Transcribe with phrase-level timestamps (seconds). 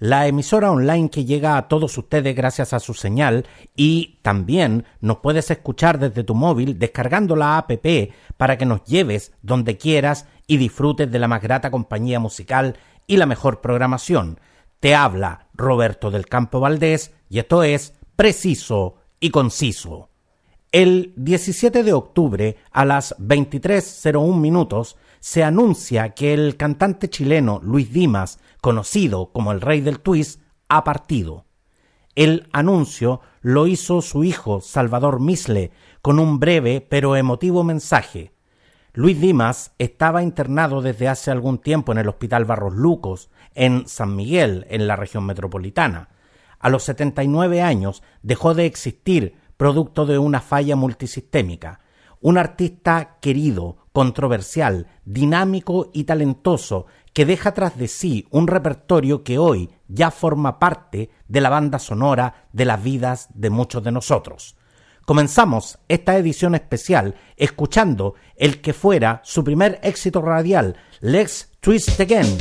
[0.00, 3.46] la emisora online que llega a todos ustedes gracias a su señal
[3.76, 7.70] y también nos puedes escuchar desde tu móvil descargando la app
[8.38, 13.18] para que nos lleves donde quieras y disfrutes de la más grata compañía musical y
[13.18, 14.40] la mejor programación.
[14.80, 20.08] Te habla Roberto del Campo Valdés y esto es Preciso y Conciso.
[20.72, 27.92] El 17 de octubre a las 23.01 minutos se anuncia que el cantante chileno Luis
[27.92, 31.46] Dimas conocido como el rey del twist, ha partido.
[32.14, 38.32] El anuncio lo hizo su hijo Salvador Misle con un breve pero emotivo mensaje.
[38.92, 44.16] Luis Dimas estaba internado desde hace algún tiempo en el Hospital Barros Lucos, en San
[44.16, 46.08] Miguel, en la región metropolitana.
[46.58, 51.80] A los 79 años dejó de existir producto de una falla multisistémica.
[52.20, 59.38] Un artista querido, controversial, dinámico y talentoso que deja tras de sí un repertorio que
[59.38, 64.56] hoy ya forma parte de la banda sonora de las vidas de muchos de nosotros.
[65.06, 72.36] Comenzamos esta edición especial escuchando el que fuera su primer éxito radial, Let's Twist Again,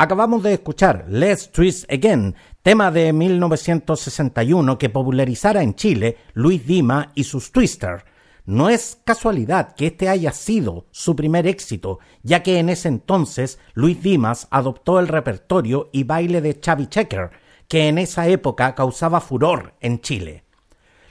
[0.00, 7.10] Acabamos de escuchar Let's Twist Again, tema de 1961 que popularizara en Chile Luis Dima
[7.16, 8.04] y sus Twister.
[8.46, 13.58] No es casualidad que este haya sido su primer éxito, ya que en ese entonces
[13.74, 17.30] Luis Dimas adoptó el repertorio y baile de Chavi Checker,
[17.66, 20.44] que en esa época causaba furor en Chile.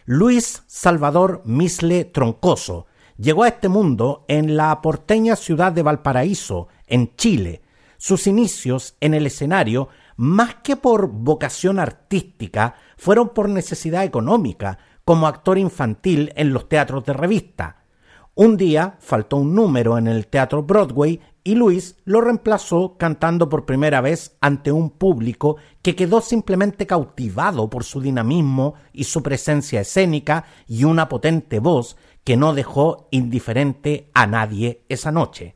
[0.06, 2.86] Luis Salvador Misle Troncoso
[3.18, 7.64] llegó a este mundo en la porteña ciudad de Valparaíso, en Chile,
[7.98, 15.28] sus inicios en el escenario, más que por vocación artística, fueron por necesidad económica, como
[15.28, 17.84] actor infantil en los teatros de revista.
[18.36, 23.66] Un día faltó un número en el Teatro Broadway y Luis lo reemplazó cantando por
[23.66, 29.80] primera vez ante un público que quedó simplemente cautivado por su dinamismo y su presencia
[29.80, 31.96] escénica y una potente voz
[32.26, 35.56] que no dejó indiferente a nadie esa noche.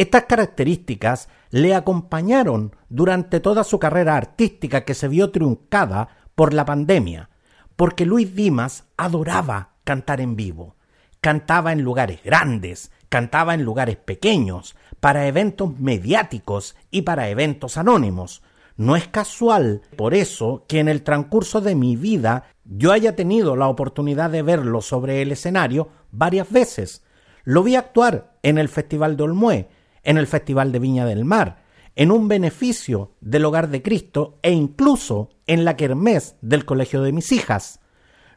[0.00, 6.64] Estas características le acompañaron durante toda su carrera artística que se vio truncada por la
[6.64, 7.28] pandemia,
[7.76, 10.74] porque Luis Dimas adoraba cantar en vivo.
[11.20, 18.42] Cantaba en lugares grandes, cantaba en lugares pequeños, para eventos mediáticos y para eventos anónimos.
[18.78, 23.54] No es casual, por eso, que en el transcurso de mi vida yo haya tenido
[23.54, 27.04] la oportunidad de verlo sobre el escenario varias veces.
[27.44, 29.68] Lo vi actuar en el Festival de Olmué,
[30.02, 31.62] en el Festival de Viña del Mar,
[31.96, 37.12] en un beneficio del Hogar de Cristo e incluso en la kermés del colegio de
[37.12, 37.80] mis hijas.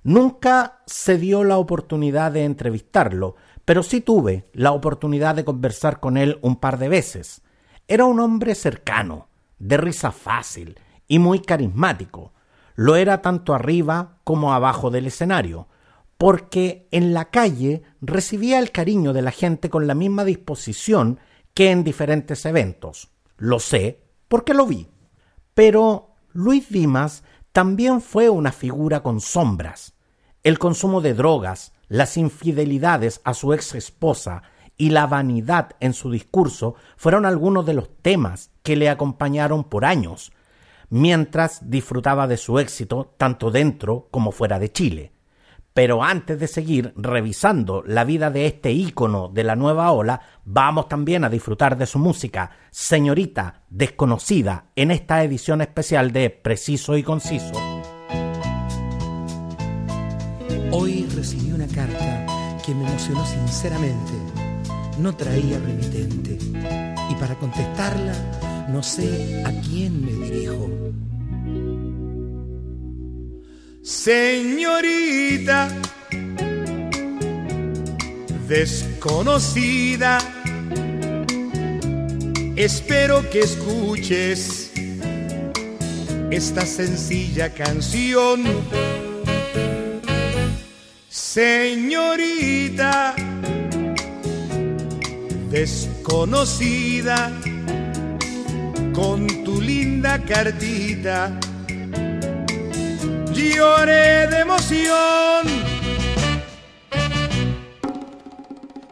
[0.04, 6.18] Nunca se dio la oportunidad de entrevistarlo, pero sí tuve la oportunidad de conversar con
[6.18, 7.42] él un par de veces.
[7.88, 9.30] Era un hombre cercano,
[9.60, 10.78] de risa fácil
[11.08, 12.34] y muy carismático.
[12.76, 15.68] Lo era tanto arriba como abajo del escenario,
[16.18, 21.20] porque en la calle recibía el cariño de la gente con la misma disposición
[21.54, 23.10] que en diferentes eventos.
[23.38, 24.88] Lo sé porque lo vi.
[25.54, 29.94] Pero Luis Dimas también fue una figura con sombras.
[30.44, 34.44] El consumo de drogas, las infidelidades a su ex esposa
[34.76, 39.86] y la vanidad en su discurso fueron algunos de los temas que le acompañaron por
[39.86, 40.32] años,
[40.90, 45.13] mientras disfrutaba de su éxito tanto dentro como fuera de Chile.
[45.74, 50.88] Pero antes de seguir revisando la vida de este ícono de la nueva ola, vamos
[50.88, 57.02] también a disfrutar de su música, señorita desconocida, en esta edición especial de Preciso y
[57.02, 57.54] Conciso.
[60.72, 62.26] Hoy recibí una carta
[62.64, 64.12] que me emocionó sinceramente.
[65.00, 66.38] No traía remitente.
[67.10, 68.14] Y para contestarla,
[68.70, 70.70] no sé a quién me dirijo.
[73.84, 75.68] Señorita
[78.48, 80.20] desconocida,
[82.56, 84.72] espero que escuches
[86.32, 88.46] esta sencilla canción.
[91.10, 92.54] Señorita
[95.50, 97.34] desconocida,
[98.94, 101.38] con tu linda cartita
[103.34, 105.42] lloré de emoción.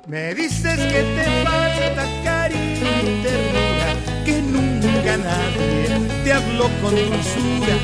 [0.07, 3.89] Me dices que te falta cariño y ternura,
[4.25, 7.75] que nunca nadie te habló con dulzura.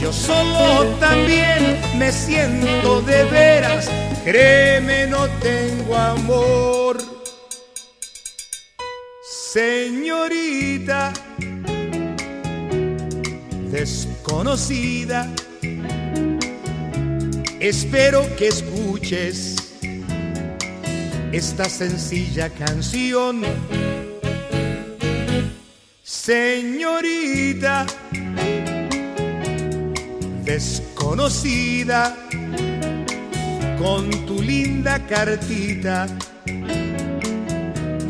[0.00, 3.90] Yo solo también me siento de veras,
[4.24, 6.98] créeme, no tengo amor.
[9.52, 11.12] Señorita
[13.74, 15.28] desconocida,
[17.64, 19.56] Espero que escuches
[21.32, 23.40] esta sencilla canción.
[26.02, 27.86] Señorita
[30.44, 32.14] desconocida,
[33.78, 36.06] con tu linda cartita,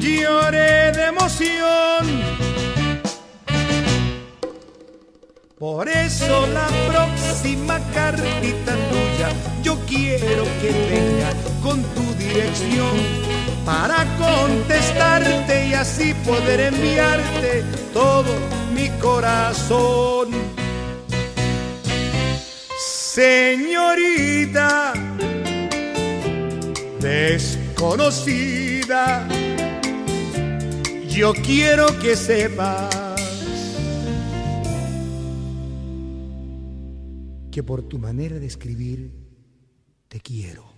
[0.00, 2.33] lloré de emoción
[5.64, 9.30] Por eso la próxima cartita tuya
[9.62, 11.32] yo quiero que venga
[11.62, 12.92] con tu dirección
[13.64, 17.64] para contestarte y así poder enviarte
[17.94, 18.34] todo
[18.74, 20.32] mi corazón.
[23.14, 24.92] Señorita
[27.00, 29.26] desconocida,
[31.08, 33.03] yo quiero que sepas
[37.54, 39.12] que por tu manera de escribir
[40.08, 40.73] te quiero.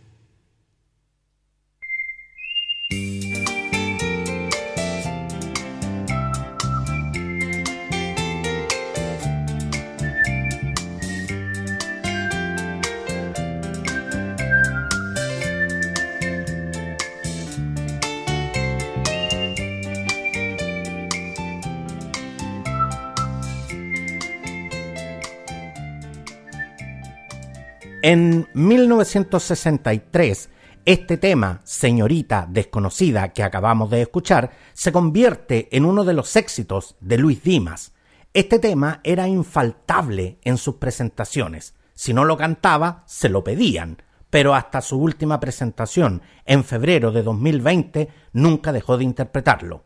[28.09, 30.49] En 1963,
[30.85, 36.95] este tema, Señorita Desconocida, que acabamos de escuchar, se convierte en uno de los éxitos
[37.01, 37.95] de Luis Dimas.
[38.33, 41.75] Este tema era infaltable en sus presentaciones.
[41.95, 47.25] Si no lo cantaba, se lo pedían, pero hasta su última presentación, en febrero de
[47.25, 49.83] 2020, nunca dejó de interpretarlo.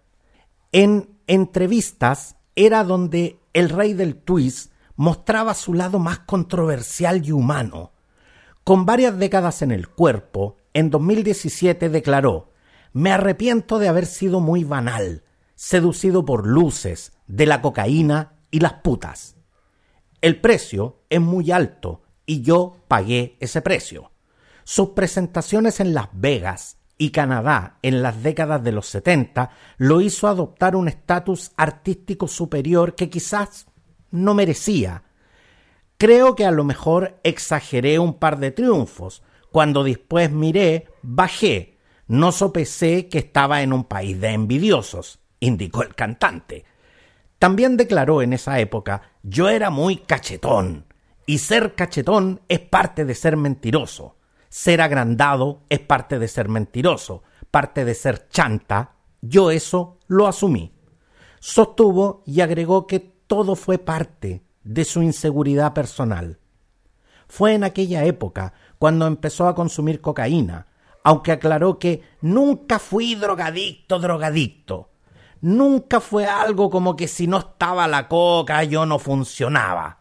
[0.72, 7.92] En entrevistas era donde el rey del twist mostraba su lado más controversial y humano,
[8.70, 12.52] con varias décadas en el cuerpo, en 2017 declaró,
[12.92, 15.24] me arrepiento de haber sido muy banal,
[15.56, 19.34] seducido por luces, de la cocaína y las putas.
[20.20, 24.12] El precio es muy alto y yo pagué ese precio.
[24.62, 30.28] Sus presentaciones en Las Vegas y Canadá en las décadas de los 70 lo hizo
[30.28, 33.66] adoptar un estatus artístico superior que quizás
[34.12, 35.09] no merecía.
[36.00, 39.22] Creo que a lo mejor exageré un par de triunfos.
[39.52, 41.76] Cuando después miré, bajé.
[42.06, 46.64] No sopesé que estaba en un país de envidiosos, indicó el cantante.
[47.38, 50.86] También declaró en esa época, yo era muy cachetón,
[51.26, 54.16] y ser cachetón es parte de ser mentiroso.
[54.48, 58.94] Ser agrandado es parte de ser mentiroso, parte de ser chanta.
[59.20, 60.72] Yo eso lo asumí.
[61.40, 66.38] Sostuvo y agregó que todo fue parte de su inseguridad personal.
[67.26, 70.68] Fue en aquella época cuando empezó a consumir cocaína,
[71.02, 74.90] aunque aclaró que nunca fui drogadicto, drogadicto.
[75.40, 79.98] Nunca fue algo como que si no estaba la coca yo no funcionaba.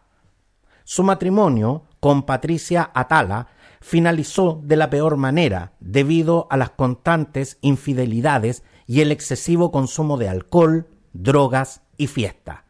[0.84, 3.48] Su matrimonio con Patricia Atala
[3.80, 10.28] finalizó de la peor manera debido a las constantes infidelidades y el excesivo consumo de
[10.28, 12.69] alcohol, drogas y fiesta.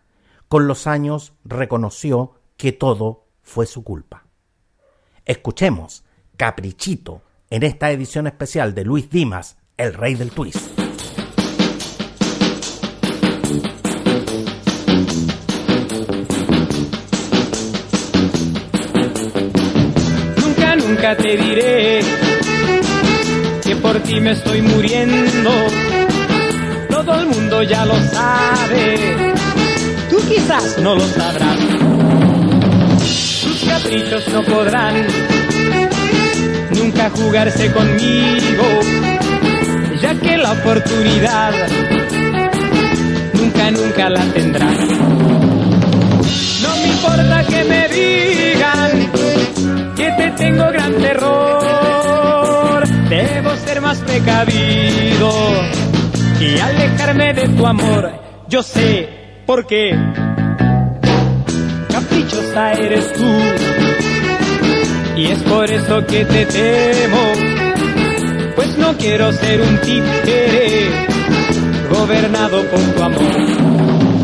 [0.51, 4.25] Con los años reconoció que todo fue su culpa.
[5.25, 6.03] Escuchemos
[6.37, 10.59] Caprichito en esta edición especial de Luis Dimas, el rey del twist.
[20.77, 22.01] nunca te diré
[23.63, 25.51] que por ti me estoy muriendo.
[26.91, 29.30] Todo el mundo ya lo sabe,
[30.31, 31.59] quizás no lo sabrás.
[33.43, 34.95] Tus caprichos no podrán
[36.71, 38.65] nunca jugarse conmigo,
[40.01, 41.53] ya que la oportunidad
[43.35, 44.79] nunca, nunca la tendrás.
[46.63, 48.91] No me importa que me digan
[49.97, 52.89] que te tengo gran terror.
[53.09, 55.33] Debo ser más precavido
[56.41, 58.13] y alejarme de tu amor.
[58.49, 59.20] Yo sé
[59.51, 59.99] por qué.
[61.91, 63.27] Caprichosa eres tú
[65.17, 67.25] y es por eso que te temo.
[68.55, 70.89] Pues no quiero ser un títere
[71.91, 74.20] gobernado por tu amor.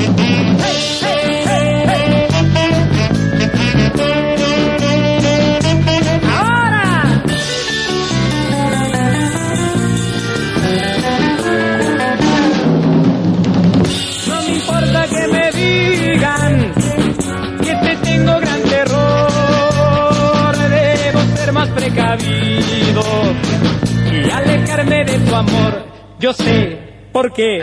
[24.89, 25.85] De tu amor.
[26.19, 26.79] Yo sé
[27.13, 27.61] por qué.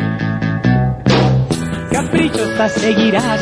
[1.91, 3.39] Caprichosa seguirás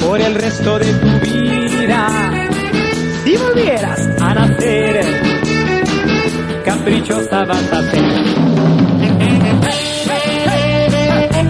[0.00, 2.48] por el resto de tu vida.
[3.24, 5.00] Si volvieras a nacer,
[6.64, 8.04] caprichosa vas a ser.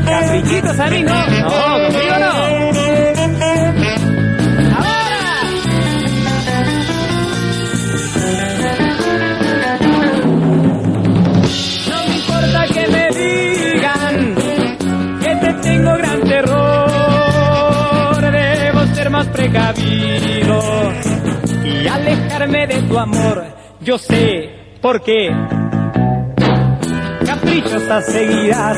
[0.05, 2.04] Caprichitos a mí no, no, no.
[22.53, 23.43] De tu amor.
[23.81, 24.51] Yo sé
[24.83, 25.35] por qué.
[27.25, 28.77] Caprichosa seguirás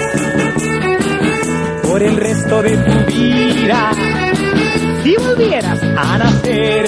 [1.83, 3.91] por el resto de tu vida.
[5.03, 6.87] Si volvieras a nacer,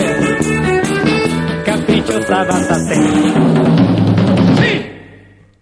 [1.64, 3.48] caprichosa vas a ser.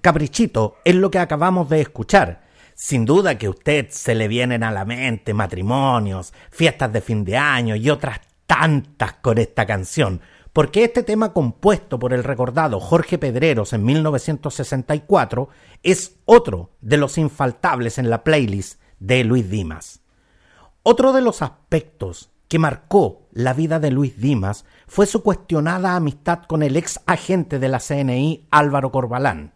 [0.02, 2.44] Caprichito es lo que acabamos de escuchar
[2.74, 7.24] sin duda que a usted se le vienen a la mente matrimonios, fiestas de fin
[7.24, 10.20] de año y otras tantas con esta canción,
[10.56, 15.50] porque este tema compuesto por el recordado Jorge Pedreros en 1964
[15.82, 20.00] es otro de los infaltables en la playlist de Luis Dimas.
[20.82, 26.44] Otro de los aspectos que marcó la vida de Luis Dimas fue su cuestionada amistad
[26.44, 29.52] con el ex agente de la CNI Álvaro Corbalán.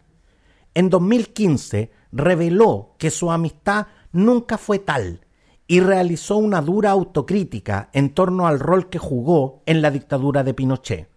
[0.75, 5.25] En 2015 reveló que su amistad nunca fue tal
[5.67, 10.53] y realizó una dura autocrítica en torno al rol que jugó en la dictadura de
[10.53, 11.09] Pinochet,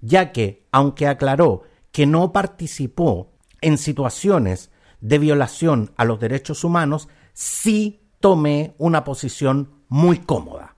[0.00, 1.62] ya que, aunque aclaró
[1.92, 9.70] que no participó en situaciones de violación a los derechos humanos, sí tomé una posición
[9.88, 10.76] muy cómoda.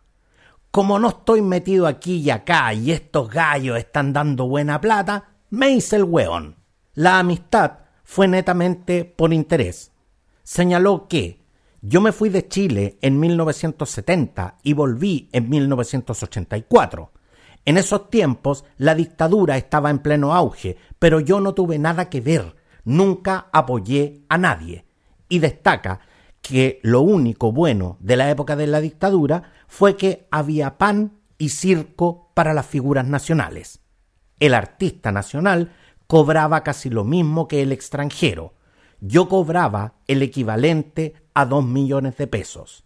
[0.71, 5.71] Como no estoy metido aquí y acá y estos gallos están dando buena plata, me
[5.71, 6.57] hice el hueón.
[6.95, 9.93] La amistad fue netamente por interés.
[10.43, 11.40] Señaló que
[11.83, 17.11] Yo me fui de Chile en 1970 y volví en 1984.
[17.65, 22.21] En esos tiempos la dictadura estaba en pleno auge, pero yo no tuve nada que
[22.21, 24.85] ver, nunca apoyé a nadie.
[25.31, 26.01] Y destaca
[26.43, 31.49] que lo único bueno de la época de la dictadura fue que había pan y
[31.51, 33.81] circo para las figuras nacionales.
[34.39, 35.73] El artista nacional
[36.07, 38.55] cobraba casi lo mismo que el extranjero.
[39.01, 42.85] Yo cobraba el equivalente a dos millones de pesos.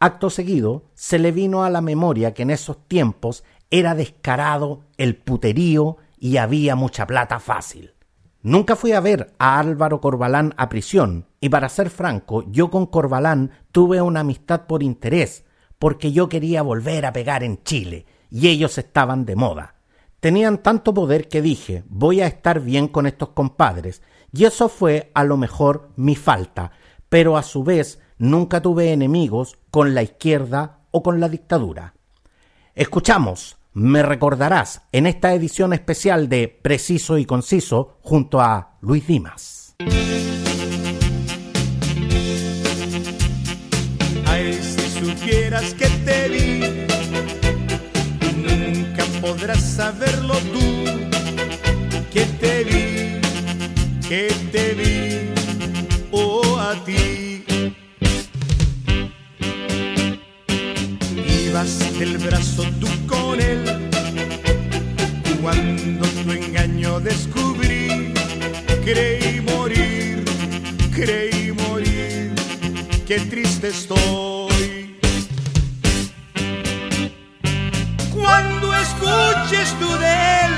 [0.00, 5.16] Acto seguido, se le vino a la memoria que en esos tiempos era descarado el
[5.16, 7.94] puterío y había mucha plata fácil.
[8.42, 12.86] Nunca fui a ver a Álvaro Corbalán a prisión, y para ser franco, yo con
[12.86, 15.44] Corbalán tuve una amistad por interés,
[15.78, 19.74] porque yo quería volver a pegar en Chile, y ellos estaban de moda.
[20.20, 25.10] Tenían tanto poder que dije, voy a estar bien con estos compadres, y eso fue
[25.14, 26.70] a lo mejor mi falta,
[27.08, 31.94] pero a su vez nunca tuve enemigos con la izquierda o con la dictadura.
[32.74, 39.76] Escuchamos, me recordarás, en esta edición especial de Preciso y Conciso junto a Luis Dimas.
[44.26, 46.86] Ay, si supieras que te vi,
[48.36, 50.84] nunca podrás saberlo tú,
[52.12, 53.20] que te vi,
[54.08, 55.37] que te vi,
[56.70, 57.44] a ti.
[61.46, 63.64] Ibas del brazo tú con él,
[65.40, 68.12] cuando tu engaño descubrí,
[68.84, 70.24] creí morir,
[70.94, 72.34] creí morir
[73.06, 74.98] qué triste estoy.
[78.14, 80.54] Cuando escuches tú de él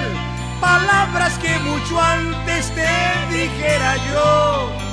[0.60, 2.90] palabras que mucho antes te
[3.32, 4.89] dijera yo,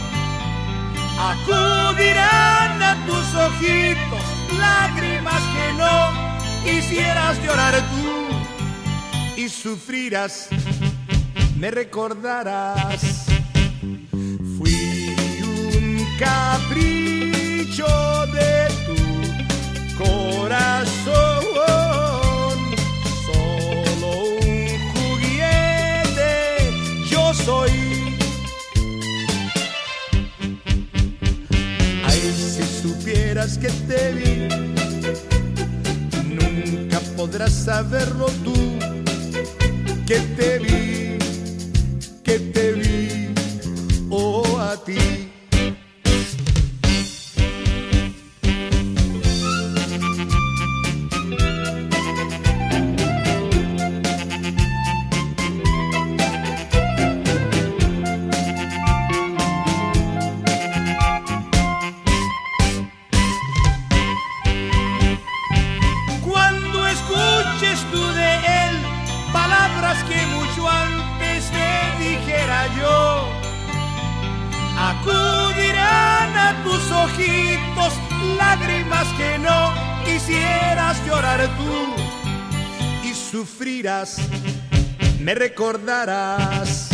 [1.17, 4.21] acudirán a tus ojitos
[4.59, 6.13] lágrimas que no
[6.63, 8.27] quisieras llorar tú
[9.36, 10.49] y sufrirás,
[11.58, 13.25] me recordarás.
[14.58, 17.88] Fui un capricho
[18.34, 18.97] de tu
[20.03, 21.45] corazón,
[23.25, 24.10] solo
[24.41, 26.32] un juguete,
[27.10, 27.96] yo soy.
[33.55, 34.49] Que te vi,
[36.36, 38.77] nunca podrás saberlo tú,
[40.05, 40.96] que te vi,
[74.89, 77.93] acudirán a tus ojitos
[78.38, 79.73] lágrimas que no
[80.06, 84.17] quisieras llorar tú y sufrirás,
[85.19, 86.89] me recordarás.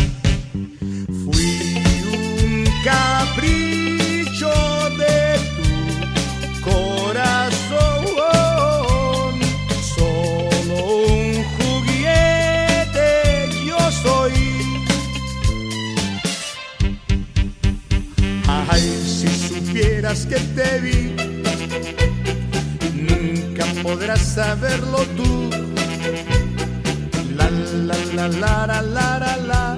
[1.23, 4.72] Fui un capricho
[20.13, 21.15] supieras que te vi,
[22.93, 25.49] nunca podrás saberlo tú.
[27.36, 29.78] La la la la la la la la.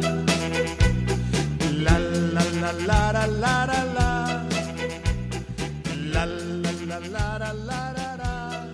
[1.84, 4.48] La la la la la la la la.
[6.12, 8.66] La la la la la la la.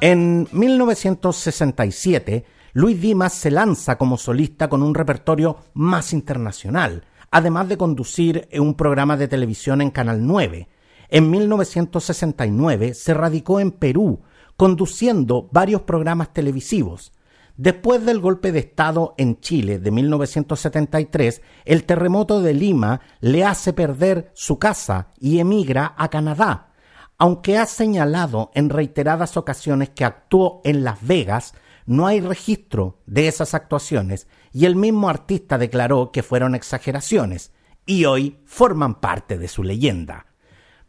[0.00, 7.76] En 1967, Luis Dimas se lanza como solista con un repertorio más internacional, además de
[7.76, 10.68] conducir un programa de televisión en Canal 9.
[11.08, 14.20] En 1969 se radicó en Perú,
[14.56, 17.12] conduciendo varios programas televisivos.
[17.56, 23.72] Después del golpe de Estado en Chile de 1973, el terremoto de Lima le hace
[23.72, 26.72] perder su casa y emigra a Canadá.
[27.18, 31.52] Aunque ha señalado en reiteradas ocasiones que actuó en Las Vegas,
[31.88, 37.50] no hay registro de esas actuaciones y el mismo artista declaró que fueron exageraciones
[37.86, 40.26] y hoy forman parte de su leyenda.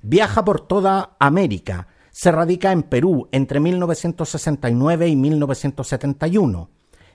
[0.01, 6.69] Viaja por toda América, se radica en Perú entre 1969 y 1971.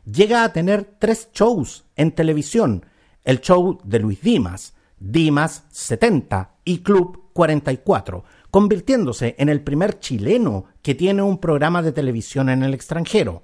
[0.06, 2.86] Llega a tener tres shows en televisión,
[3.22, 10.64] el show de Luis Dimas, Dimas 70 y Club 44, convirtiéndose en el primer chileno
[10.80, 13.42] que tiene un programa de televisión en el extranjero.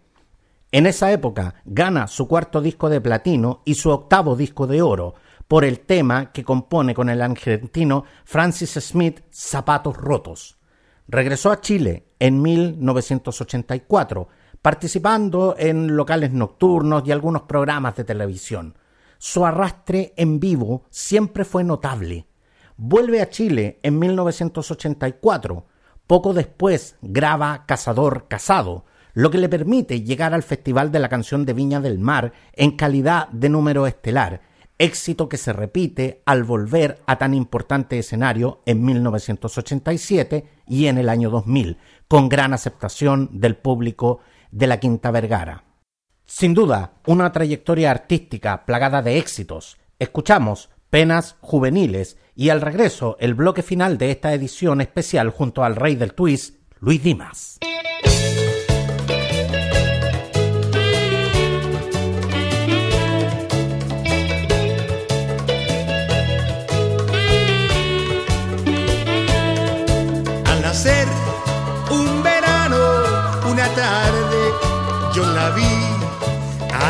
[0.73, 5.15] En esa época gana su cuarto disco de platino y su octavo disco de oro
[5.49, 10.59] por el tema que compone con el argentino Francis Smith Zapatos Rotos.
[11.09, 14.29] Regresó a Chile en 1984,
[14.63, 18.79] participando en locales nocturnos y algunos programas de televisión.
[19.19, 22.29] Su arrastre en vivo siempre fue notable.
[22.77, 25.67] Vuelve a Chile en 1984.
[26.07, 31.45] Poco después graba Cazador Casado, lo que le permite llegar al Festival de la Canción
[31.45, 34.43] de Viña del Mar en calidad de número estelar,
[34.79, 41.09] éxito que se repite al volver a tan importante escenario en 1987 y en el
[41.09, 41.77] año 2000,
[42.09, 44.21] con gran aceptación del público
[44.51, 45.65] de la Quinta Vergara.
[46.25, 49.79] Sin duda, una trayectoria artística plagada de éxitos.
[49.99, 55.77] Escuchamos Penas Juveniles y al regreso el bloque final de esta edición especial junto al
[55.77, 57.59] rey del twist, Luis Dimas.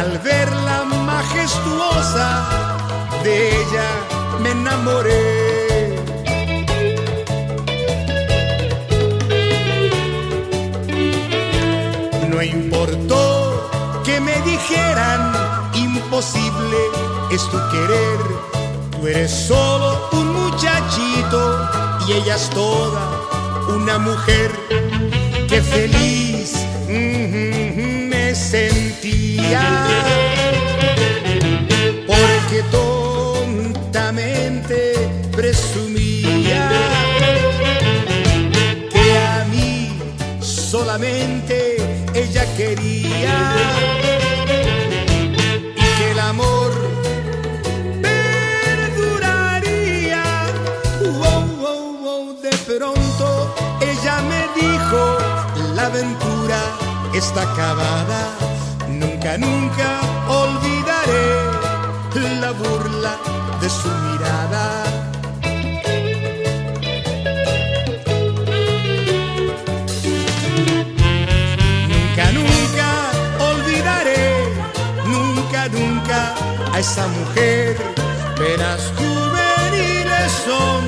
[0.00, 2.46] Al verla majestuosa,
[3.24, 3.88] de ella
[4.40, 5.96] me enamoré.
[12.28, 15.32] No importó que me dijeran,
[15.74, 16.78] imposible
[17.32, 18.18] es tu querer.
[18.92, 21.68] Tú eres solo un muchachito
[22.06, 23.39] y ella es toda
[23.74, 24.50] una mujer.
[25.48, 26.52] que feliz
[26.88, 29.86] me sentía
[32.06, 34.76] porque tontamente
[35.32, 36.70] presumía
[38.92, 39.98] que a mí
[40.40, 41.76] solamente
[42.14, 43.79] ella quería
[56.00, 56.60] aventura
[57.14, 58.22] está acabada.
[58.88, 61.28] Nunca, nunca olvidaré
[62.40, 63.14] la burla
[63.60, 64.64] de su mirada.
[71.92, 72.88] Nunca, nunca
[73.50, 74.48] olvidaré,
[75.06, 76.34] nunca, nunca
[76.72, 77.76] a esa mujer.
[78.36, 80.80] Penas juveniles son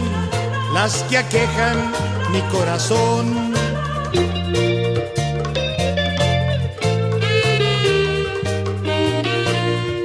[0.73, 1.93] las que aquejan
[2.33, 3.52] mi corazón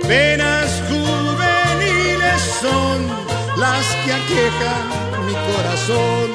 [0.07, 3.05] Penas juveniles son
[3.57, 6.31] las que aquejan mi corazón.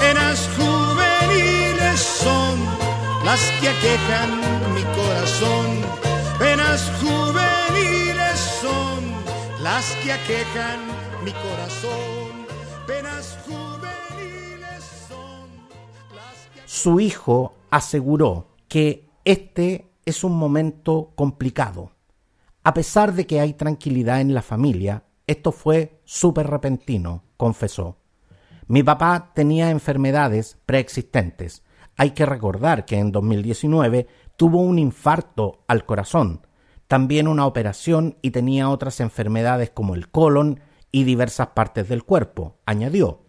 [0.00, 2.58] Penas juveniles son
[3.22, 4.30] las que aquejan
[4.74, 5.66] mi corazón.
[6.38, 10.80] Penas juveniles son las que aquejan
[11.22, 12.46] mi corazón.
[12.86, 15.50] Penas juveniles son
[16.14, 16.62] las que...
[16.64, 21.91] Su hijo aseguró que este es un momento complicado
[22.64, 27.98] a pesar de que hay tranquilidad en la familia, esto fue súper repentino, confesó.
[28.68, 31.64] Mi papá tenía enfermedades preexistentes.
[31.96, 36.46] Hay que recordar que en 2019 tuvo un infarto al corazón,
[36.86, 42.58] también una operación y tenía otras enfermedades como el colon y diversas partes del cuerpo,
[42.66, 43.24] añadió.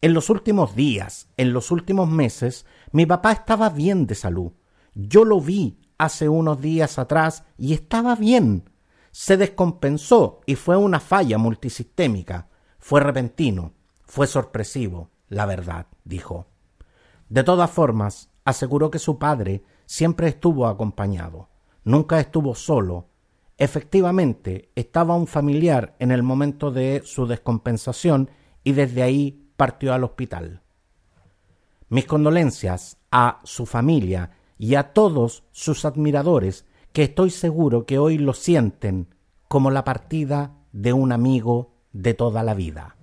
[0.00, 4.52] En los últimos días, en los últimos meses, mi papá estaba bien de salud.
[4.94, 8.70] Yo lo vi hace unos días atrás y estaba bien.
[9.10, 12.48] Se descompensó y fue una falla multisistémica.
[12.78, 13.72] Fue repentino,
[14.04, 16.46] fue sorpresivo, la verdad, dijo.
[17.28, 21.48] De todas formas, aseguró que su padre siempre estuvo acompañado,
[21.84, 23.08] nunca estuvo solo.
[23.56, 28.30] Efectivamente, estaba un familiar en el momento de su descompensación
[28.64, 30.62] y desde ahí partió al hospital.
[31.88, 34.30] Mis condolencias a su familia
[34.64, 39.14] y a todos sus admiradores que estoy seguro que hoy lo sienten
[39.46, 42.96] como la partida de un amigo de toda la vida.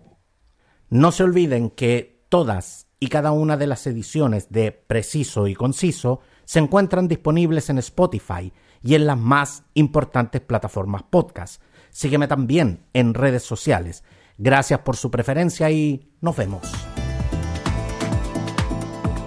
[0.89, 6.21] No se olviden que todas y cada una de las ediciones de Preciso y Conciso
[6.45, 11.62] se encuentran disponibles en Spotify y en las más importantes plataformas podcast.
[11.91, 14.04] Sígueme también en redes sociales.
[14.39, 16.62] Gracias por su preferencia y nos vemos.